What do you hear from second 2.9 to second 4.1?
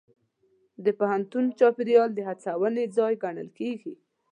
ځای ګڼل کېږي.